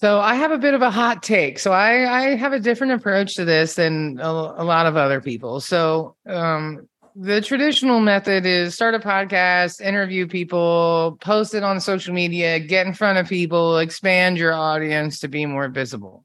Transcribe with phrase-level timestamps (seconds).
[0.00, 1.58] So I have a bit of a hot take.
[1.58, 5.20] So I, I have a different approach to this than a, a lot of other
[5.20, 5.60] people.
[5.60, 12.14] So um, the traditional method is start a podcast, interview people, post it on social
[12.14, 16.24] media, get in front of people, expand your audience to be more visible.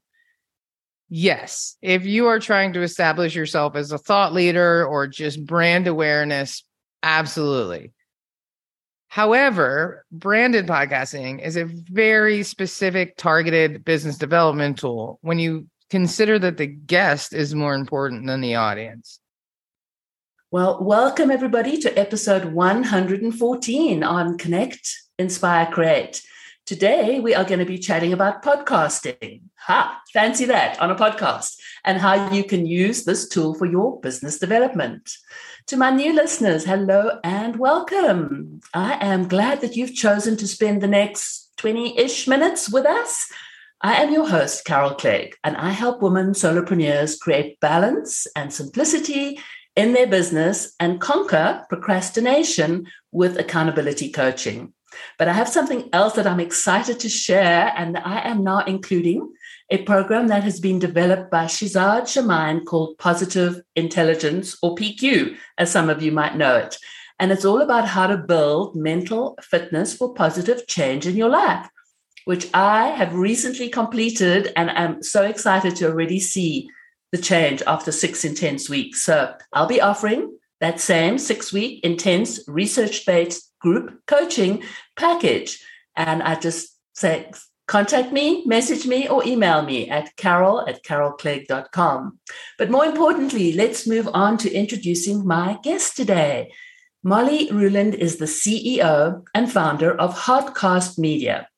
[1.10, 5.86] Yes, if you are trying to establish yourself as a thought leader or just brand
[5.86, 6.64] awareness,
[7.02, 7.92] absolutely.
[9.16, 16.58] However, branded podcasting is a very specific targeted business development tool when you consider that
[16.58, 19.18] the guest is more important than the audience.
[20.50, 24.86] Well, welcome everybody to episode 114 on Connect,
[25.18, 26.20] Inspire, Create.
[26.66, 29.44] Today, we are going to be chatting about podcasting.
[29.60, 34.00] Ha, fancy that on a podcast, and how you can use this tool for your
[34.00, 35.16] business development.
[35.68, 38.60] To my new listeners, hello and welcome.
[38.74, 43.28] I am glad that you've chosen to spend the next 20 ish minutes with us.
[43.80, 49.38] I am your host, Carol Clegg, and I help women solopreneurs create balance and simplicity
[49.76, 54.72] in their business and conquer procrastination with accountability coaching.
[55.18, 59.32] But I have something else that I'm excited to share, and I am now including
[59.70, 65.70] a program that has been developed by Shirzad Chamine called Positive Intelligence, or PQ, as
[65.70, 66.76] some of you might know it.
[67.18, 71.68] And it's all about how to build mental fitness for positive change in your life,
[72.26, 76.68] which I have recently completed, and I'm so excited to already see
[77.12, 79.02] the change after six intense weeks.
[79.02, 84.62] So I'll be offering that same six week intense research based group coaching
[84.96, 85.60] package.
[85.96, 87.32] And I just say,
[87.66, 92.18] contact me, message me, or email me at carol at carolclegg.com.
[92.58, 96.52] But more importantly, let's move on to introducing my guest today.
[97.02, 101.48] Molly Ruland is the CEO and founder of Heartcast Media,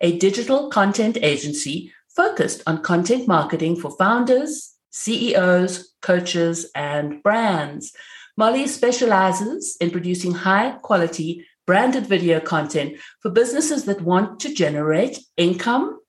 [0.00, 7.92] a digital content agency focused on content marketing for founders, CEOs, coaches, and brands.
[8.36, 15.18] Molly specializes in producing high quality branded video content for businesses that want to generate
[15.36, 16.00] income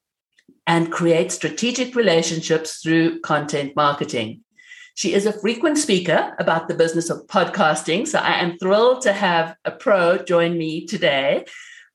[0.66, 4.42] and create strategic relationships through content marketing.
[4.96, 8.08] She is a frequent speaker about the business of podcasting.
[8.08, 11.44] So I am thrilled to have a pro join me today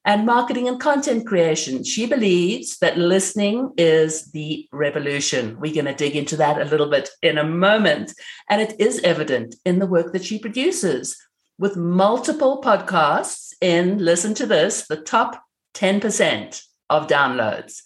[0.05, 1.85] and marketing and content creation.
[1.85, 5.59] She believes that listening is the revolution.
[5.59, 8.13] We're going to dig into that a little bit in a moment.
[8.51, 11.17] And it is evident in the work that she produces
[11.59, 15.43] with multiple podcasts in, listen to this, the top
[15.75, 17.81] 10% of downloads.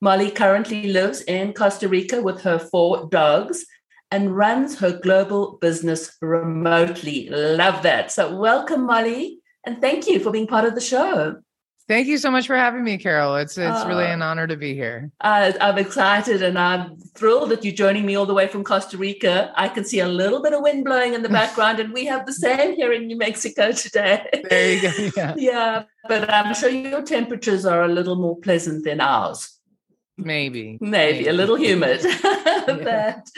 [0.00, 3.64] Molly currently lives in Costa Rica with her four dogs
[4.10, 7.28] and runs her global business remotely.
[7.30, 8.12] Love that.
[8.12, 11.36] So, welcome, Molly, and thank you for being part of the show.
[11.86, 13.36] Thank you so much for having me, Carol.
[13.36, 15.10] It's it's uh, really an honor to be here.
[15.20, 18.96] Uh, I'm excited and I'm thrilled that you're joining me all the way from Costa
[18.96, 19.52] Rica.
[19.54, 22.24] I can see a little bit of wind blowing in the background, and we have
[22.24, 24.26] the same here in New Mexico today.
[24.48, 24.90] There you go.
[25.16, 25.34] Yeah.
[25.36, 29.60] yeah, but I'm sure your temperatures are a little more pleasant than ours.
[30.16, 30.78] Maybe.
[30.80, 31.28] Maybe, Maybe.
[31.28, 32.00] a little humid.
[32.24, 32.64] yeah.
[32.66, 33.28] but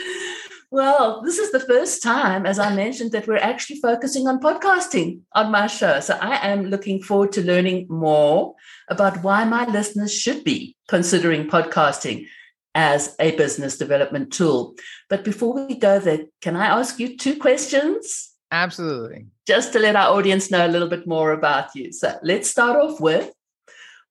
[0.71, 5.21] well, this is the first time, as I mentioned, that we're actually focusing on podcasting
[5.33, 6.01] on my show.
[6.01, 8.55] So I am looking forward to learning more
[8.89, 12.27] about why my listeners should be considering podcasting
[12.75, 14.75] as a business development tool.
[15.09, 18.33] But before we go there, can I ask you two questions?
[18.51, 19.27] Absolutely.
[19.47, 21.93] Just to let our audience know a little bit more about you.
[21.93, 23.31] So let's start off with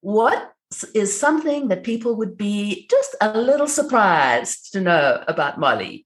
[0.02, 0.52] what
[0.94, 6.05] is something that people would be just a little surprised to know about Molly?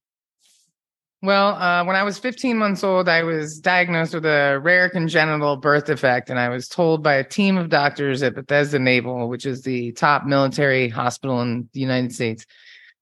[1.22, 5.58] Well, uh, when I was 15 months old, I was diagnosed with a rare congenital
[5.58, 9.46] birth defect, and I was told by a team of doctors at Bethesda Naval, which
[9.46, 12.46] is the top military hospital in the United States,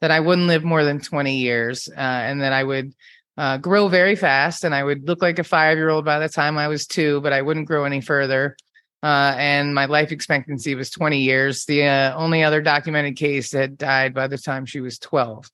[0.02, 2.96] that I wouldn't live more than 20 years, uh, and that I would
[3.38, 6.70] uh, grow very fast, and I would look like a five-year-old by the time I
[6.70, 8.58] was two, but I wouldn't grow any further.
[9.04, 11.66] Uh, and my life expectancy was 20 years.
[11.66, 15.52] The uh, only other documented case had died by the time she was 12.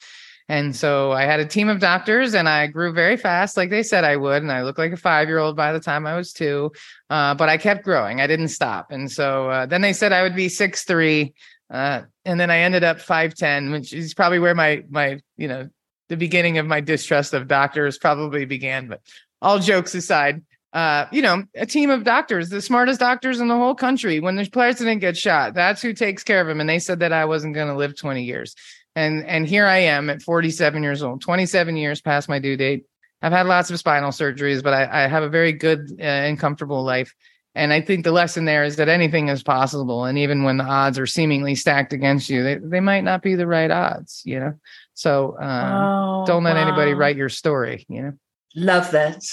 [0.49, 3.83] And so I had a team of doctors and I grew very fast, like they
[3.83, 4.41] said I would.
[4.41, 6.71] And I looked like a five year old by the time I was two.
[7.09, 8.91] Uh, but I kept growing, I didn't stop.
[8.91, 11.33] And so uh, then they said I would be six three,
[11.69, 15.69] uh, and then I ended up 5'10, which is probably where my, my, you know,
[16.09, 18.87] the beginning of my distrust of doctors probably began.
[18.87, 19.01] But
[19.41, 20.43] all jokes aside,
[20.73, 24.19] uh, you know, a team of doctors, the smartest doctors in the whole country.
[24.19, 26.59] When the president gets shot, that's who takes care of him.
[26.59, 28.55] And they said that I wasn't going to live 20 years
[28.95, 32.85] and and here I am at 47 years old, 27 years past my due date.
[33.21, 36.37] I've had lots of spinal surgeries, but I, I have a very good uh, and
[36.37, 37.13] comfortable life.
[37.55, 40.05] And I think the lesson there is that anything is possible.
[40.05, 43.35] And even when the odds are seemingly stacked against you, they, they might not be
[43.35, 44.55] the right odds, you know?
[44.95, 46.67] So uh, oh, don't let wow.
[46.67, 48.13] anybody write your story, you know?
[48.55, 49.23] Love that.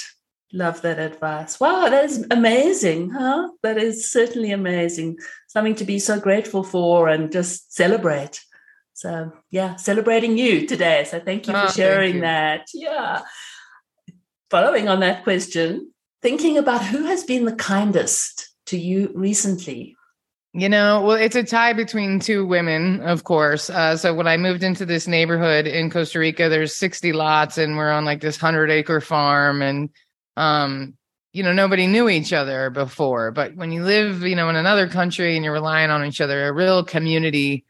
[0.52, 1.58] Love that advice.
[1.60, 3.48] Wow, that is amazing, huh?
[3.62, 5.18] That is certainly amazing.
[5.46, 8.40] Something to be so grateful for and just celebrate.
[9.00, 11.04] So, yeah, celebrating you today.
[11.04, 12.20] So, thank you oh, for sharing you.
[12.20, 12.66] that.
[12.74, 13.22] Yeah.
[14.50, 19.96] Following on that question, thinking about who has been the kindest to you recently.
[20.52, 23.70] You know, well, it's a tie between two women, of course.
[23.70, 27.78] Uh, so when I moved into this neighborhood in Costa Rica, there's 60 lots, and
[27.78, 29.88] we're on like this hundred acre farm, and
[30.36, 30.92] um,
[31.32, 33.30] you know, nobody knew each other before.
[33.30, 36.48] But when you live, you know, in another country and you're relying on each other,
[36.48, 37.64] a real community,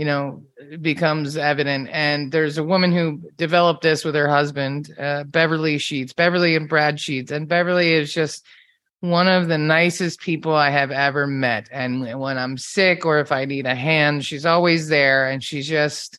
[0.00, 0.42] you know,
[0.80, 1.90] becomes evident.
[1.92, 6.70] And there's a woman who developed this with her husband, uh, Beverly Sheets, Beverly and
[6.70, 8.46] Brad Sheets, and Beverly is just
[9.00, 11.68] one of the nicest people I have ever met.
[11.70, 15.68] And when I'm sick or if I need a hand, she's always there and she's
[15.68, 16.18] just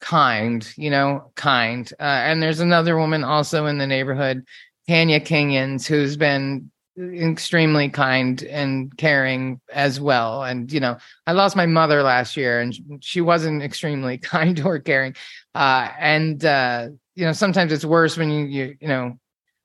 [0.00, 1.92] kind, you know, kind.
[1.98, 4.46] Uh, and there's another woman also in the neighborhood,
[4.88, 10.42] Tanya Kingyans, who's been extremely kind and caring as well.
[10.44, 14.78] And, you know, I lost my mother last year and she wasn't extremely kind or
[14.78, 15.14] caring.
[15.54, 19.18] Uh, and, uh, you know, sometimes it's worse when you, you, you know,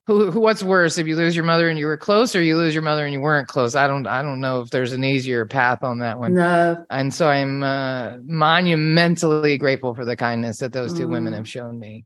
[0.08, 2.56] who, who what's worse if you lose your mother and you were close or you
[2.56, 5.04] lose your mother and you weren't close i don't i don't know if there's an
[5.04, 10.60] easier path on that one no and so i'm uh, monumentally grateful for the kindness
[10.60, 11.12] that those two mm.
[11.12, 12.06] women have shown me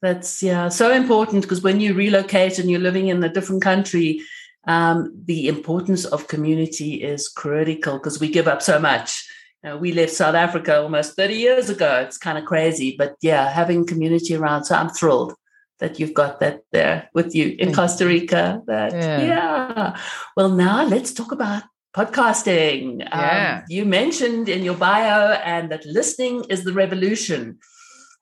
[0.00, 4.20] that's yeah so important because when you relocate and you're living in a different country
[4.66, 9.28] um, the importance of community is critical because we give up so much
[9.62, 13.16] you know, we left south africa almost 30 years ago it's kind of crazy but
[13.22, 15.34] yeah having community around so i'm thrilled
[15.82, 18.62] that you've got that there with you in Costa Rica.
[18.66, 19.20] That yeah.
[19.20, 20.00] yeah.
[20.36, 23.00] Well, now let's talk about podcasting.
[23.00, 23.58] Yeah.
[23.58, 27.58] Um, you mentioned in your bio and that listening is the revolution.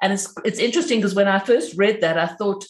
[0.01, 2.65] And it's it's interesting because when I first read that, I thought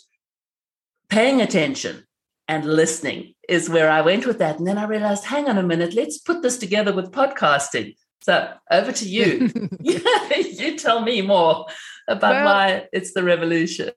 [1.08, 2.04] paying attention
[2.50, 4.58] and listening is where I went with that.
[4.58, 7.94] And then I realized, hang on a minute, let's put this together with podcasting.
[8.22, 9.50] So over to you.
[9.80, 11.66] you tell me more
[12.08, 13.92] about well, why it's the revolution.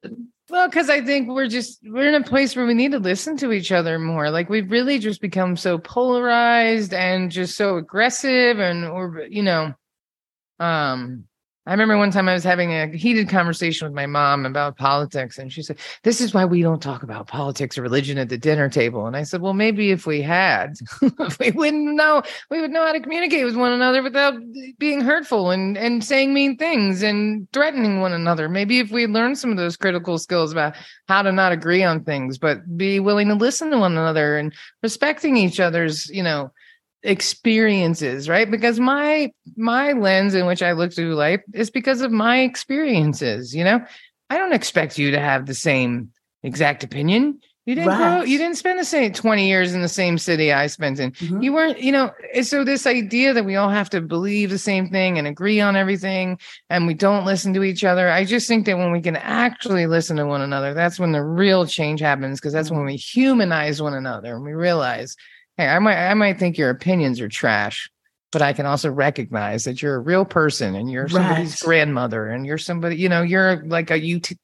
[0.51, 3.37] Well, because I think we're just we're in a place where we need to listen
[3.37, 4.29] to each other more.
[4.29, 9.73] Like we've really just become so polarized and just so aggressive, and or you know,
[10.59, 11.25] um,
[11.65, 15.37] I remember one time I was having a heated conversation with my mom about politics,
[15.37, 18.37] and she said, This is why we don't talk about politics or religion at the
[18.37, 19.07] dinner table.
[19.07, 20.73] And I said, Well, maybe if we had,
[21.39, 24.33] we wouldn't know, we would know how to communicate with one another without
[24.77, 28.49] being hurtful and, and saying mean things and threatening one another.
[28.49, 30.75] Maybe if we learned some of those critical skills about
[31.07, 34.53] how to not agree on things, but be willing to listen to one another and
[34.81, 36.51] respecting each other's, you know,
[37.03, 42.11] experiences right because my my lens in which i look through life is because of
[42.11, 43.83] my experiences you know
[44.29, 46.09] i don't expect you to have the same
[46.43, 48.17] exact opinion you didn't right.
[48.17, 51.11] grow, you didn't spend the same 20 years in the same city I spent in.
[51.11, 51.41] Mm-hmm.
[51.41, 52.11] You weren't, you know,
[52.41, 55.77] so this idea that we all have to believe the same thing and agree on
[55.77, 56.39] everything
[56.69, 58.09] and we don't listen to each other.
[58.09, 61.23] I just think that when we can actually listen to one another, that's when the
[61.23, 62.87] real change happens because that's when mm-hmm.
[62.87, 65.15] we humanize one another and we realize
[65.57, 67.89] hey, I might I might think your opinions are trash,
[68.31, 71.65] but I can also recognize that you're a real person and you're somebody's right.
[71.65, 74.31] grandmother and you're somebody, you know, you're like a UT.
[74.31, 74.37] You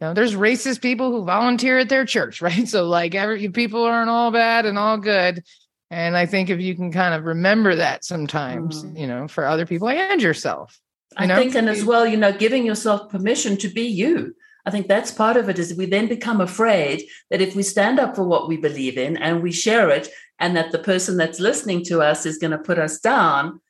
[0.00, 2.68] know, there's racist people who volunteer at their church, right?
[2.68, 5.42] So like every people aren't all bad and all good.
[5.90, 8.98] And I think if you can kind of remember that sometimes, mm.
[8.98, 10.78] you know, for other people and yourself.
[11.12, 11.36] You I know?
[11.36, 14.34] think, and as well, you know, giving yourself permission to be you.
[14.66, 18.00] I think that's part of it is we then become afraid that if we stand
[18.00, 21.38] up for what we believe in and we share it, and that the person that's
[21.40, 23.60] listening to us is going to put us down,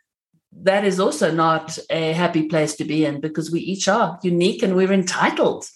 [0.53, 4.63] that is also not a happy place to be in because we each are unique
[4.63, 5.69] and we're entitled.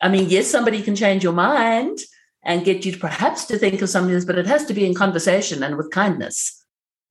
[0.00, 1.98] I mean, yes, somebody can change your mind
[2.44, 4.94] and get you perhaps to think of something else, but it has to be in
[4.94, 6.61] conversation and with kindness.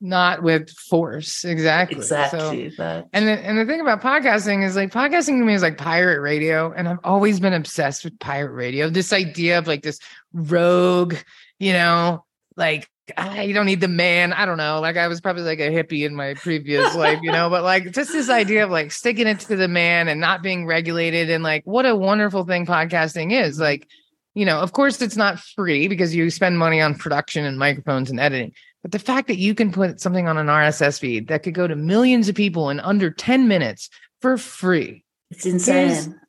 [0.03, 1.97] Not with force, exactly.
[1.97, 2.71] Exactly.
[2.71, 5.77] So, and the, and the thing about podcasting is like podcasting to me is like
[5.77, 8.89] pirate radio, and I've always been obsessed with pirate radio.
[8.89, 9.99] This idea of like this
[10.33, 11.15] rogue,
[11.59, 14.33] you know, like I you don't need the man.
[14.33, 14.79] I don't know.
[14.79, 17.91] Like I was probably like a hippie in my previous life, you know, but like
[17.91, 21.43] just this idea of like sticking it to the man and not being regulated and
[21.43, 23.59] like what a wonderful thing podcasting is.
[23.59, 23.87] Like,
[24.33, 28.09] you know, of course it's not free because you spend money on production and microphones
[28.09, 28.53] and editing.
[28.81, 31.67] But the fact that you can put something on an RSS feed that could go
[31.67, 33.89] to millions of people in under 10 minutes
[34.21, 35.03] for free.
[35.29, 36.19] It's insane.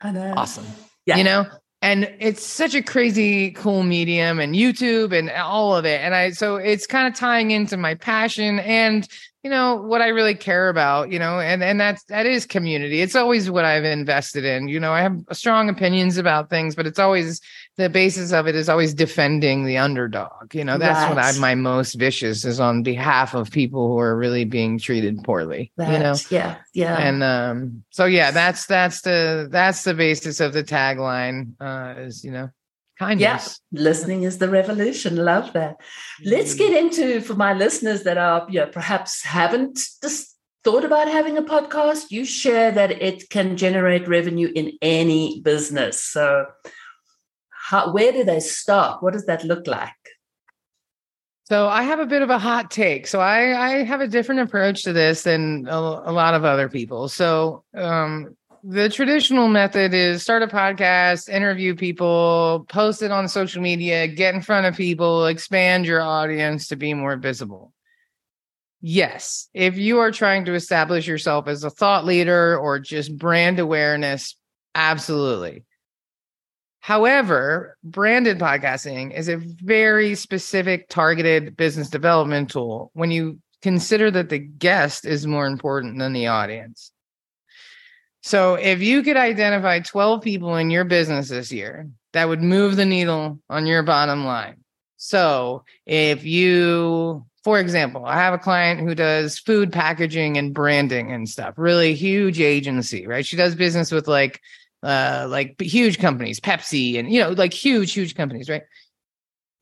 [0.00, 0.34] I know.
[0.36, 0.66] Awesome.
[1.06, 1.16] Yeah.
[1.16, 1.46] You know,
[1.84, 6.00] and it's such a crazy cool medium and YouTube and all of it.
[6.00, 9.06] And I so it's kind of tying into my passion and
[9.42, 13.02] you know what I really care about, you know, and and that's that is community.
[13.02, 14.68] It's always what I've invested in.
[14.68, 17.42] You know, I have strong opinions about things, but it's always
[17.76, 20.54] the basis of it is always defending the underdog.
[20.54, 21.08] You know, that's right.
[21.08, 25.22] what I'm my most vicious is on behalf of people who are really being treated
[25.24, 25.72] poorly.
[25.76, 26.96] That, you know, yeah, yeah.
[26.96, 31.54] And um, so yeah, that's that's the that's the basis of the tagline.
[31.60, 32.50] Uh, is you know
[32.98, 33.60] kindness.
[33.70, 35.16] Yeah, listening is the revolution.
[35.16, 35.76] Love that.
[36.24, 41.36] Let's get into for my listeners that are, yeah, perhaps haven't just thought about having
[41.36, 42.10] a podcast.
[42.10, 46.02] You share that it can generate revenue in any business.
[46.02, 46.46] So,
[47.64, 49.02] how, where do they start?
[49.02, 49.92] What does that look like?
[51.44, 53.06] So I have a bit of a hot take.
[53.06, 56.68] So I, I have a different approach to this than a, a lot of other
[56.68, 57.08] people.
[57.08, 63.62] So um, the traditional method is start a podcast, interview people, post it on social
[63.62, 67.72] media, get in front of people, expand your audience to be more visible.
[68.82, 73.58] Yes, if you are trying to establish yourself as a thought leader or just brand
[73.58, 74.36] awareness,
[74.74, 75.64] absolutely.
[76.84, 84.28] However, branded podcasting is a very specific targeted business development tool when you consider that
[84.28, 86.92] the guest is more important than the audience.
[88.22, 92.76] So if you could identify 12 people in your business this year that would move
[92.76, 94.56] the needle on your bottom line.
[94.98, 101.12] So if you, for example, I have a client who does food packaging and branding
[101.12, 103.24] and stuff, really huge agency, right?
[103.24, 104.42] She does business with like,
[104.84, 108.62] uh, like huge companies, Pepsi and, you know, like huge, huge companies, right?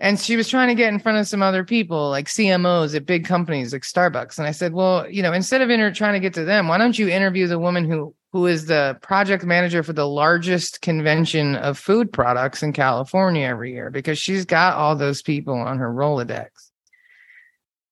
[0.00, 3.06] And she was trying to get in front of some other people, like CMOs at
[3.06, 4.36] big companies like Starbucks.
[4.36, 6.76] And I said, well, you know, instead of inter- trying to get to them, why
[6.76, 11.54] don't you interview the woman who who is the project manager for the largest convention
[11.54, 13.90] of food products in California every year?
[13.90, 16.71] Because she's got all those people on her Rolodex.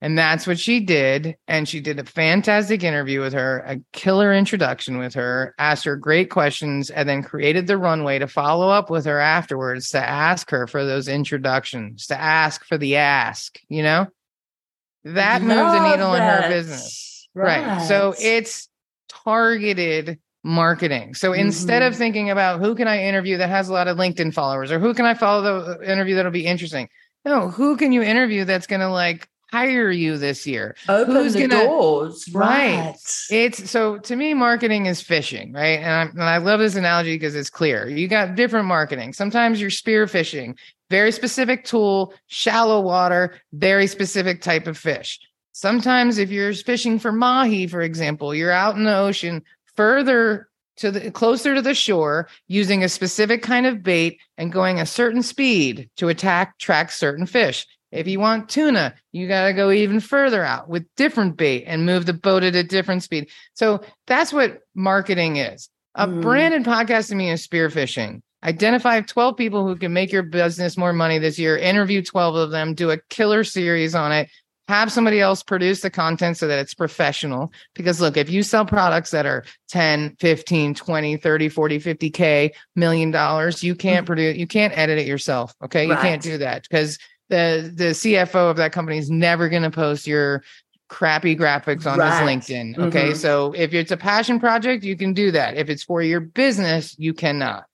[0.02, 1.36] And that's what she did.
[1.46, 5.96] And she did a fantastic interview with her, a killer introduction with her, asked her
[5.96, 10.50] great questions, and then created the runway to follow up with her afterwards to ask
[10.50, 14.06] her for those introductions, to ask for the ask, you know?
[15.04, 16.38] That moved the needle that.
[16.38, 17.28] in her business.
[17.34, 17.66] Right.
[17.66, 17.86] right.
[17.86, 18.68] So it's
[19.08, 21.14] targeted marketing.
[21.14, 21.40] So mm-hmm.
[21.40, 21.98] instead of mm-hmm.
[21.98, 24.94] thinking about who can I interview that has a lot of LinkedIn followers or who
[24.94, 26.88] can I follow the interview that'll be interesting?
[27.24, 30.76] No, who can you interview that's going to like hire you this year?
[30.88, 32.28] Open Who's the gonna, doors.
[32.32, 32.76] Right.
[32.76, 32.96] right.
[33.30, 35.80] It's so to me, marketing is fishing, right?
[35.80, 37.88] And, i and I love this analogy because it's clear.
[37.88, 39.12] You got different marketing.
[39.12, 40.56] Sometimes you're spear fishing,
[40.88, 45.20] very specific tool, shallow water, very specific type of fish.
[45.52, 49.42] Sometimes if you're fishing for mahi, for example, you're out in the ocean
[49.76, 54.80] further to the closer to the shore using a specific kind of bait and going
[54.80, 59.52] a certain speed to attack track certain fish if you want tuna, you got to
[59.52, 63.30] go even further out with different bait and move the boat at a different speed.
[63.54, 65.68] So that's what marketing is.
[65.94, 66.22] A mm.
[66.22, 68.22] branded podcast to me is spearfishing.
[68.42, 72.50] Identify 12 people who can make your business more money this year, interview 12 of
[72.50, 74.30] them, do a killer series on it,
[74.70, 77.52] have somebody else produce the content so that it's professional.
[77.74, 83.10] Because look, if you sell products that are 10, 15, 20, 30, 40, 50K, million
[83.10, 84.06] dollars, you can't mm.
[84.06, 85.54] produce, you can't edit it yourself.
[85.62, 85.86] Okay.
[85.86, 85.96] Right.
[85.96, 86.98] You can't do that because
[87.30, 90.42] the the CFO of that company is never going to post your
[90.88, 92.20] crappy graphics on right.
[92.20, 92.78] his LinkedIn.
[92.78, 93.08] Okay.
[93.10, 93.14] Mm-hmm.
[93.14, 95.56] So if it's a passion project, you can do that.
[95.56, 97.64] If it's for your business, you cannot.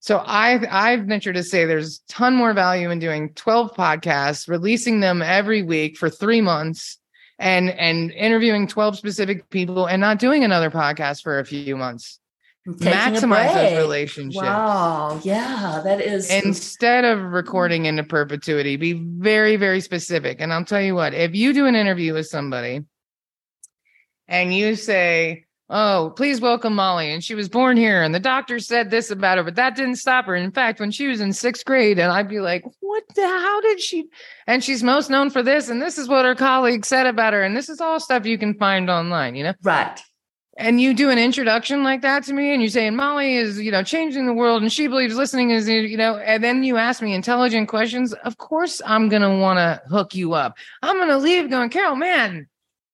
[0.00, 4.48] So I I've ventured to say there's a ton more value in doing 12 podcasts,
[4.48, 6.98] releasing them every week for 3 months
[7.38, 12.18] and and interviewing 12 specific people and not doing another podcast for a few months
[12.66, 14.42] maximize those relationships.
[14.42, 15.20] Wow.
[15.22, 20.40] Yeah, that is instead of recording into perpetuity, be very, very specific.
[20.40, 22.84] And I'll tell you what, if you do an interview with somebody
[24.28, 27.10] and you say, Oh, please welcome Molly.
[27.10, 29.96] And she was born here, and the doctor said this about her, but that didn't
[29.96, 30.36] stop her.
[30.36, 33.60] In fact, when she was in sixth grade, and I'd be like, What the how
[33.62, 34.06] did she?
[34.46, 37.42] And she's most known for this, and this is what her colleagues said about her.
[37.42, 39.54] And this is all stuff you can find online, you know?
[39.60, 40.00] Right
[40.56, 43.60] and you do an introduction like that to me and you say and molly is
[43.60, 46.76] you know changing the world and she believes listening is you know and then you
[46.76, 50.56] ask me intelligent questions of course i'm going to want to hook you up.
[50.82, 52.48] I'm going to leave going carol man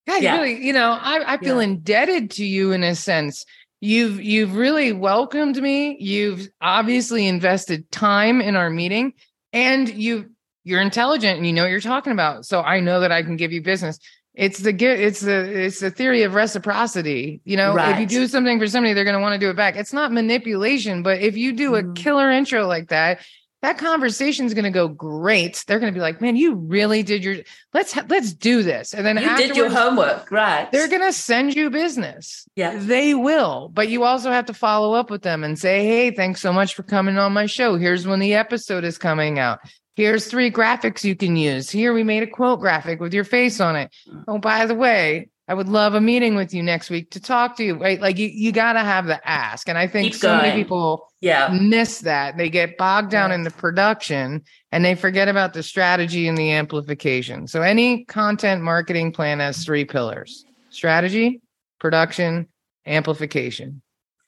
[0.07, 0.37] yeah.
[0.37, 1.69] really you know i, I feel yeah.
[1.69, 3.45] indebted to you in a sense.
[3.85, 5.97] You've you've really welcomed me.
[5.99, 9.15] You've obviously invested time in our meeting
[9.53, 10.31] and you
[10.63, 12.47] you're intelligent and you know what you're talking about.
[12.47, 13.99] So i know that i can give you business
[14.35, 17.75] it's the it's the it's the theory of reciprocity you know?
[17.75, 17.93] Right.
[17.93, 19.77] if you do something for somebody they're going to want to do it back.
[19.77, 21.95] It's not manipulation but if you do a mm.
[21.95, 23.21] killer intro like that
[23.61, 25.63] that conversation is going to go great.
[25.69, 27.37] They're going to be like man you really did your
[27.75, 28.95] let's let's do this.
[28.95, 30.71] And then you did your homework right.
[30.73, 32.49] they're going to send you business.
[32.57, 32.77] Yeah.
[32.79, 36.41] They will but you also have to follow up with them and say hey thanks
[36.41, 37.77] so much for coming on my show.
[37.77, 39.61] Here's when the episode is coming out
[39.95, 41.71] Here's three graphics you can use.
[41.71, 43.95] Here we made a quote graphic with your face on it.
[44.09, 44.25] Mm.
[44.27, 47.57] Oh, by the way, I would love a meeting with you next week to talk
[47.57, 47.75] to you.
[47.75, 48.01] Right?
[48.01, 49.69] Like you, you got to have the ask.
[49.69, 50.43] And I think Keep so going.
[50.43, 51.49] many people yeah.
[51.61, 52.39] miss that.
[52.39, 53.35] They get bogged down yeah.
[53.35, 57.47] in the production and they forget about the strategy and the amplification.
[57.47, 61.43] So any content marketing plan has three pillars strategy,
[61.79, 62.49] production,
[62.87, 63.83] amplification.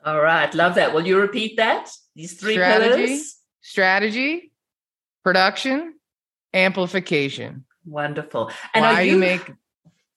[0.04, 0.52] All right.
[0.54, 0.92] Love that.
[0.92, 1.88] Will you repeat that?
[2.14, 3.36] These three strategy, pillars?
[3.62, 4.52] Strategy,
[5.24, 5.94] production,
[6.52, 7.64] amplification.
[7.84, 8.50] Wonderful.
[8.72, 9.50] And Why you, you make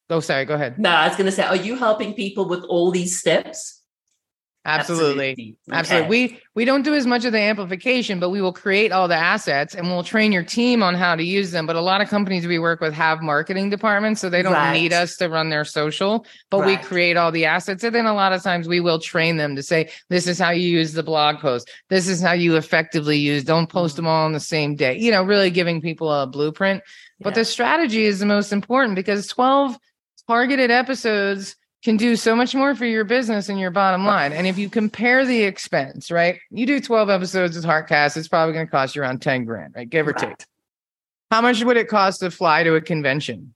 [0.10, 0.80] Oh, sorry, go ahead.
[0.80, 3.77] No, I was going to say, are you helping people with all these steps?
[4.68, 5.30] Absolutely.
[5.30, 5.58] Absolutely.
[5.70, 5.78] Okay.
[5.78, 6.10] Absolutely.
[6.10, 9.16] We we don't do as much of the amplification, but we will create all the
[9.16, 11.66] assets and we'll train your team on how to use them.
[11.66, 14.74] But a lot of companies we work with have marketing departments, so they don't right.
[14.74, 16.68] need us to run their social, but right.
[16.68, 17.84] we create all the assets.
[17.86, 20.50] And then a lot of times we will train them to say, this is how
[20.50, 21.70] you use the blog post.
[21.90, 23.46] This is how you effectively use.
[23.46, 24.04] Don't post mm-hmm.
[24.04, 24.98] them all on the same day.
[24.98, 26.84] You know, really giving people a blueprint.
[27.20, 27.24] Yeah.
[27.24, 29.78] But the strategy is the most important because 12
[30.28, 34.34] targeted episodes can do so much more for your business and your bottom line.
[34.34, 36.40] And if you compare the expense, right?
[36.50, 39.76] You do 12 episodes with Heartcast, it's probably going to cost you around 10 grand,
[39.76, 39.90] right?
[39.90, 40.38] Give or right.
[40.38, 40.48] take.
[41.32, 43.54] How much would it cost to fly to a convention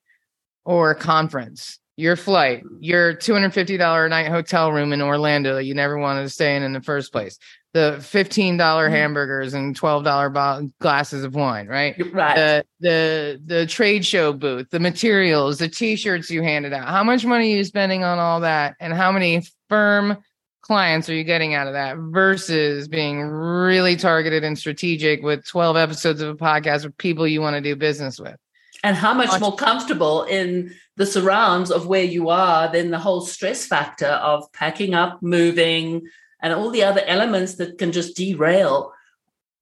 [0.66, 1.80] or a conference?
[1.98, 6.30] Your flight, your $250 a night hotel room in Orlando that you never wanted to
[6.30, 7.38] stay in in the first place
[7.74, 8.92] the $15 mm-hmm.
[8.92, 11.96] hamburgers and $12 bo- glasses of wine, right?
[12.12, 12.36] Right.
[12.36, 16.88] The, the the trade show booth, the materials, the t-shirts you handed out.
[16.90, 20.18] How much money are you spending on all that and how many firm
[20.62, 25.78] clients are you getting out of that versus being really targeted and strategic with 12
[25.78, 28.36] episodes of a podcast with people you want to do business with?
[28.84, 33.22] And how much, more comfortable in the surrounds of where you are than the whole
[33.22, 36.08] stress factor of packing up, moving,
[36.42, 38.92] and all the other elements that can just derail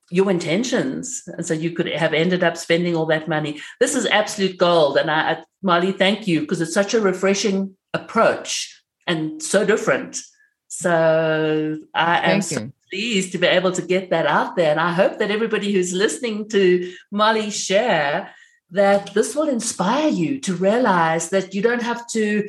[0.10, 1.24] your intentions.
[1.28, 3.62] And so you could have ended up spending all that money.
[3.80, 4.98] This is absolute gold.
[4.98, 10.22] And I, I Molly, thank you because it's such a refreshing approach and so different.
[10.68, 14.72] So I am so pleased to be able to get that out there.
[14.72, 18.34] And I hope that everybody who's listening to Molly share
[18.72, 22.48] that this will inspire you to realize that you don't have to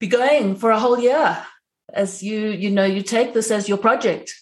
[0.00, 1.44] be going for a whole year
[1.92, 4.34] as you you know you take this as your project.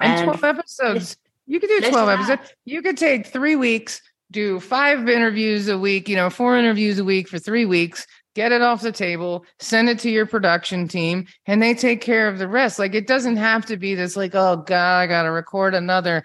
[0.00, 1.16] And, and 12 episodes.
[1.46, 2.54] you could do 12 episodes.
[2.64, 7.04] You could take three weeks do five interviews a week you know four interviews a
[7.04, 11.26] week for three weeks get it off the table send it to your production team
[11.46, 12.78] and they take care of the rest.
[12.78, 16.24] Like it doesn't have to be this like oh god i gotta record another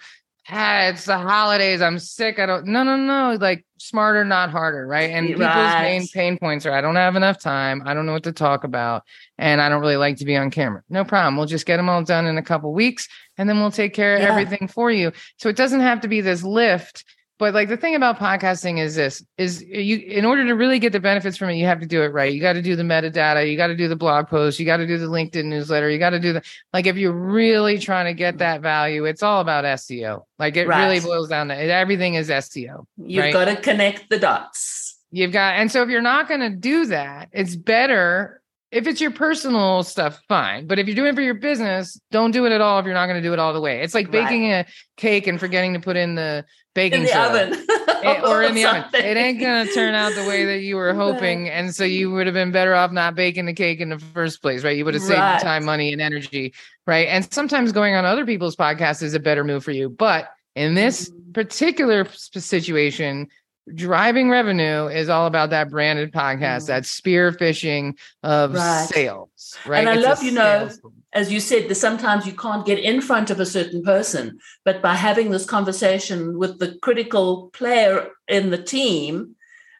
[0.49, 1.81] ah, it's the holidays.
[1.81, 2.39] I'm sick.
[2.39, 2.65] I don't.
[2.65, 3.37] No, no, no.
[3.39, 5.09] Like smarter, not harder, right?
[5.09, 7.83] And people's main pain points are: I don't have enough time.
[7.85, 9.03] I don't know what to talk about,
[9.37, 10.83] and I don't really like to be on camera.
[10.89, 11.37] No problem.
[11.37, 14.15] We'll just get them all done in a couple weeks, and then we'll take care
[14.15, 14.29] of yeah.
[14.29, 15.11] everything for you.
[15.37, 17.03] So it doesn't have to be this lift
[17.39, 20.91] but like the thing about podcasting is this is you in order to really get
[20.91, 22.83] the benefits from it you have to do it right you got to do the
[22.83, 25.89] metadata you got to do the blog post you got to do the linkedin newsletter
[25.89, 26.41] you got to do the
[26.73, 30.67] like if you're really trying to get that value it's all about seo like it
[30.67, 30.85] right.
[30.85, 33.33] really boils down to it, everything is seo you've right?
[33.33, 36.85] got to connect the dots you've got and so if you're not going to do
[36.85, 38.41] that it's better
[38.73, 40.65] if it's your personal stuff, fine.
[40.65, 42.95] But if you're doing it for your business, don't do it at all if you're
[42.95, 43.81] not going to do it all the way.
[43.81, 44.65] It's like baking right.
[44.67, 48.55] a cake and forgetting to put in the baking in the oven it, or in
[48.55, 48.85] the oven.
[48.95, 51.49] It ain't going to turn out the way that you were hoping.
[51.49, 54.41] And so you would have been better off not baking the cake in the first
[54.41, 54.75] place, right?
[54.75, 55.39] You would have saved right.
[55.39, 56.55] time, money, and energy,
[56.87, 57.07] right?
[57.07, 59.87] And sometimes going on other people's podcasts is a better move for you.
[59.87, 61.31] But in this mm-hmm.
[61.33, 63.27] particular situation,
[63.73, 66.67] driving revenue is all about that branded podcast, mm.
[66.67, 68.87] that spear fishing of right.
[68.89, 69.57] sales.
[69.65, 69.79] Right.
[69.79, 70.69] And I it's love, you know,
[71.13, 74.81] as you said, that sometimes you can't get in front of a certain person, but
[74.81, 79.35] by having this conversation with the critical player in the team,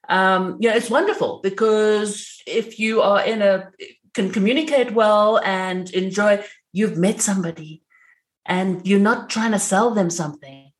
[0.10, 3.72] um, you know, it's wonderful because if you are in a
[4.14, 7.82] can communicate well and enjoy, you've met somebody
[8.46, 10.72] and you're not trying to sell them something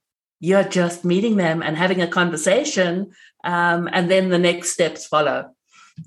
[0.44, 3.14] you're just meeting them and having a conversation,
[3.46, 5.56] um, and then the next steps follow.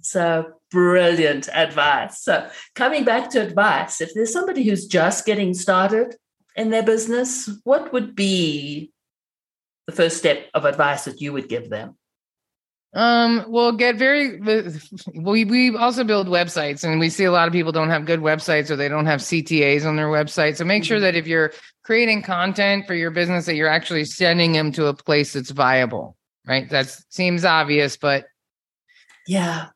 [0.03, 2.21] So, brilliant advice.
[2.21, 6.17] So, coming back to advice, if there's somebody who's just getting started
[6.55, 8.93] in their business, what would be
[9.87, 11.97] the first step of advice that you would give them?
[12.97, 14.41] Um, we'll get very
[15.15, 18.21] we we also build websites and we see a lot of people don't have good
[18.21, 20.57] websites or they don't have CTAs on their website.
[20.57, 21.03] So make sure mm-hmm.
[21.03, 21.53] that if you're
[21.85, 26.17] creating content for your business that you're actually sending them to a place that's viable,
[26.47, 26.71] right?
[26.71, 28.25] That seems obvious, but
[29.27, 29.67] yeah.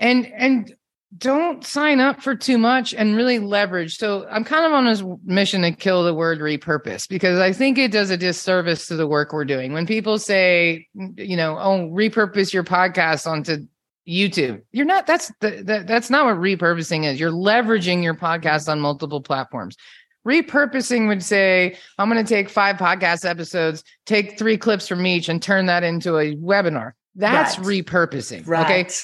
[0.00, 0.74] And and
[1.18, 3.98] don't sign up for too much and really leverage.
[3.98, 7.76] So I'm kind of on this mission to kill the word repurpose because I think
[7.78, 9.72] it does a disservice to the work we're doing.
[9.72, 13.66] When people say, you know, oh, repurpose your podcast onto
[14.08, 15.06] YouTube, you're not.
[15.06, 17.20] That's the, the, that's not what repurposing is.
[17.20, 19.76] You're leveraging your podcast on multiple platforms.
[20.26, 25.28] Repurposing would say, I'm going to take five podcast episodes, take three clips from each,
[25.28, 26.92] and turn that into a webinar.
[27.16, 27.84] That's right.
[27.84, 28.46] repurposing.
[28.46, 28.64] Right.
[28.64, 28.94] Okay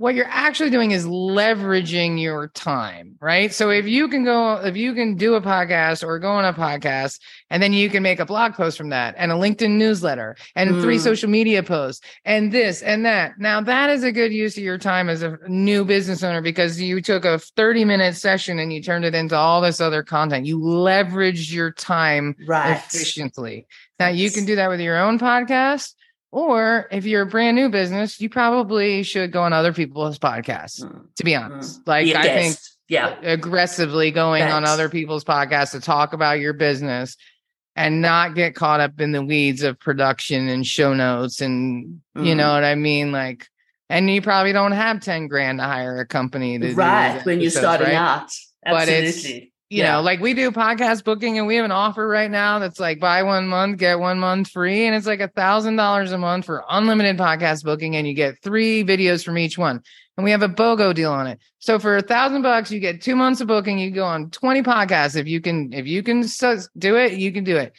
[0.00, 3.52] what you're actually doing is leveraging your time, right?
[3.52, 6.54] So if you can go, if you can do a podcast or go on a
[6.54, 10.36] podcast, and then you can make a blog post from that and a LinkedIn newsletter
[10.56, 10.80] and mm.
[10.80, 13.38] three social media posts and this and that.
[13.38, 16.80] Now that is a good use of your time as a new business owner because
[16.80, 20.46] you took a 30 minute session and you turned it into all this other content.
[20.46, 22.70] You leveraged your time right.
[22.70, 23.66] efficiently.
[23.98, 25.92] Now you can do that with your own podcast
[26.32, 30.82] or if you're a brand new business, you probably should go on other people's podcasts,
[30.82, 31.04] mm.
[31.16, 31.80] to be honest.
[31.80, 31.88] Mm.
[31.88, 32.56] Like, I think
[32.88, 33.16] yeah.
[33.22, 34.54] aggressively going Thanks.
[34.54, 37.16] on other people's podcasts to talk about your business
[37.74, 41.40] and not get caught up in the weeds of production and show notes.
[41.40, 42.26] And mm.
[42.26, 43.10] you know what I mean?
[43.10, 43.48] Like,
[43.88, 47.50] and you probably don't have 10 grand to hire a company to right when you're
[47.50, 47.94] starting right?
[47.94, 48.30] out.
[48.64, 48.66] Absolutely.
[48.66, 49.92] But it's you yeah.
[49.92, 52.98] know, like we do podcast booking and we have an offer right now that's like
[52.98, 54.84] buy one month, get one month free.
[54.84, 57.94] And it's like a thousand dollars a month for unlimited podcast booking.
[57.94, 59.80] And you get three videos from each one.
[60.16, 61.38] And we have a BOGO deal on it.
[61.60, 63.78] So for a thousand bucks, you get two months of booking.
[63.78, 65.14] You go on 20 podcasts.
[65.14, 66.22] If you can, if you can
[66.76, 67.72] do it, you can do it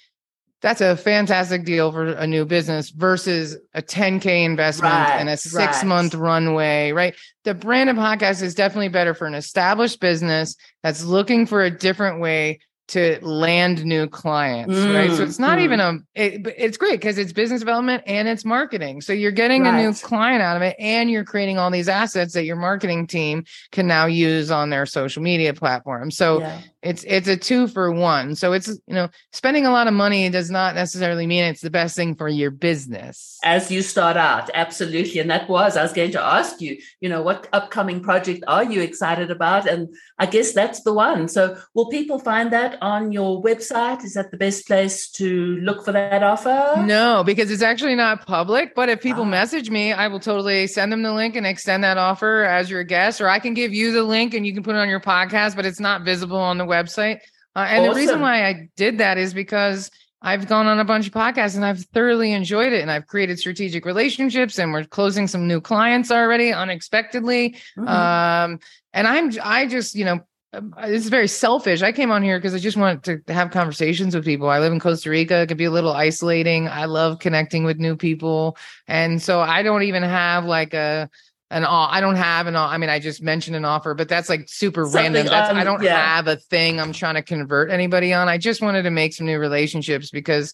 [0.61, 5.37] that's a fantastic deal for a new business versus a 10k investment right, and a
[5.37, 5.85] six right.
[5.85, 11.45] month runway right the branded podcast is definitely better for an established business that's looking
[11.45, 12.59] for a different way
[12.91, 15.11] to land new clients, mm, right?
[15.11, 15.63] So it's not mm.
[15.63, 18.99] even a, it, it's great because it's business development and it's marketing.
[18.99, 19.79] So you're getting right.
[19.79, 23.07] a new client out of it and you're creating all these assets that your marketing
[23.07, 26.11] team can now use on their social media platform.
[26.11, 26.61] So yeah.
[26.81, 28.35] It's, it's a two for one.
[28.35, 31.69] So it's, you know, spending a lot of money does not necessarily mean it's the
[31.69, 33.37] best thing for your business.
[33.43, 35.19] As you start out, absolutely.
[35.19, 38.63] And that was, I was going to ask you, you know, what upcoming project are
[38.63, 39.67] you excited about?
[39.67, 41.27] And I guess that's the one.
[41.27, 44.03] So will people find that on your website?
[44.03, 46.81] Is that the best place to look for that offer?
[46.83, 48.73] No, because it's actually not public.
[48.73, 49.25] But if people ah.
[49.25, 52.83] message me, I will totally send them the link and extend that offer as your
[52.83, 54.99] guest, or I can give you the link and you can put it on your
[54.99, 57.19] podcast, but it's not visible on the website.
[57.55, 57.93] Uh, and awesome.
[57.93, 61.55] the reason why I did that is because I've gone on a bunch of podcasts
[61.55, 62.81] and I've thoroughly enjoyed it.
[62.81, 67.55] And I've created strategic relationships and we're closing some new clients already unexpectedly.
[67.77, 67.87] Mm-hmm.
[67.87, 68.59] Um,
[68.93, 70.19] and I'm, I just, you know,
[70.53, 71.81] um, it's very selfish.
[71.81, 74.49] I came on here because I just wanted to have conversations with people.
[74.49, 75.41] I live in Costa Rica.
[75.41, 76.67] It can be a little isolating.
[76.67, 78.57] I love connecting with new people.
[78.87, 81.09] And so I don't even have like a,
[81.51, 84.47] an I don't have an I mean I just mentioned an offer, but that's like
[84.47, 85.27] super Something, random.
[85.27, 86.15] That's, um, I don't yeah.
[86.15, 88.29] have a thing I'm trying to convert anybody on.
[88.29, 90.53] I just wanted to make some new relationships because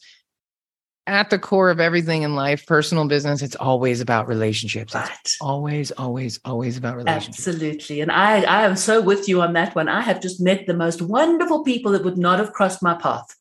[1.06, 4.94] at the core of everything in life, personal business, it's always about relationships.
[4.94, 5.10] Right.
[5.22, 7.48] It's always, always, always about relationships.
[7.48, 8.02] Absolutely.
[8.02, 9.88] And I, I am so with you on that one.
[9.88, 13.34] I have just met the most wonderful people that would not have crossed my path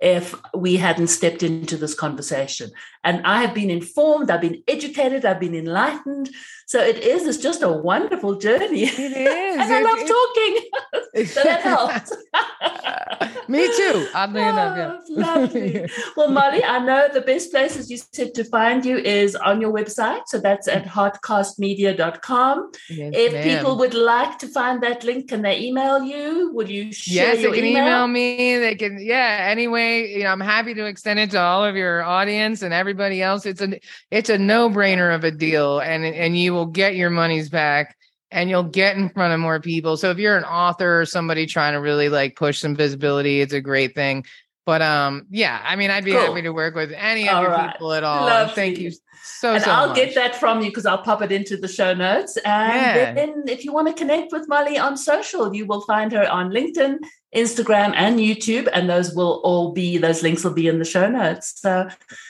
[0.00, 2.70] if we hadn't stepped into this conversation.
[3.04, 6.30] And I have been informed, I've been educated, I've been enlightened.
[6.66, 8.84] So it is, it's just a wonderful journey.
[8.84, 9.56] It is.
[9.60, 11.26] and I love talking.
[11.26, 12.12] so that helps.
[13.48, 14.08] Me too.
[14.14, 14.98] Oddly oh, enough, yeah.
[15.10, 15.86] Lovely.
[16.16, 19.72] Well, Molly, I know the best places you said to find you is on your
[19.72, 20.22] website.
[20.26, 22.70] So that's at heartcastmedia.com.
[22.88, 23.42] Yes, if ma'am.
[23.42, 26.52] people would like to find that link, can they email you?
[26.54, 27.82] Would you share Yes, they can email?
[27.84, 28.58] email me.
[28.58, 29.50] They can, yeah,
[29.84, 33.22] anyway, you know, I'm happy to extend it to all of your audience and everybody
[33.22, 33.46] else.
[33.46, 33.78] It's a
[34.10, 35.80] it's a no-brainer of a deal.
[35.80, 37.96] And and you will get your money's back
[38.30, 39.96] and you'll get in front of more people.
[39.96, 43.52] So if you're an author or somebody trying to really like push some visibility, it's
[43.52, 44.24] a great thing.
[44.66, 46.20] But um, yeah, I mean, I'd be cool.
[46.20, 47.72] happy to work with any of your right.
[47.72, 48.48] people at all.
[48.48, 49.56] Thank you so, much.
[49.56, 49.96] and so I'll much.
[49.96, 52.38] get that from you because I'll pop it into the show notes.
[52.38, 53.12] And yeah.
[53.12, 56.50] then if you want to connect with Molly on social, you will find her on
[56.50, 56.96] LinkedIn,
[57.34, 58.68] Instagram, and YouTube.
[58.72, 61.60] And those will all be, those links will be in the show notes.
[61.60, 61.88] So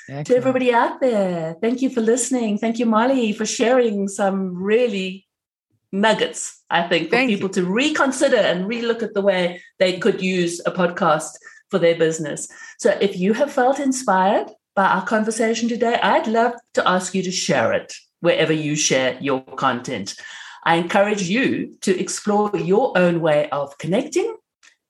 [0.08, 0.26] Excellent.
[0.26, 2.58] to everybody out there, thank you for listening.
[2.58, 5.26] Thank you, Molly, for sharing some really
[5.92, 7.54] nuggets, I think, for thank people you.
[7.54, 11.30] to reconsider and relook at the way they could use a podcast
[11.70, 12.48] for their business.
[12.78, 17.22] So if you have felt inspired by our conversation today, I'd love to ask you
[17.22, 17.92] to share it.
[18.24, 20.16] wherever you share your content.
[20.64, 24.34] I encourage you to explore your own way of connecting,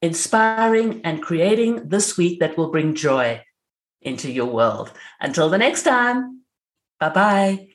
[0.05, 3.43] inspiring, and creating this week that will bring joy
[4.03, 4.93] into your world.
[5.21, 6.43] Until the next time,
[7.01, 7.74] bye bye.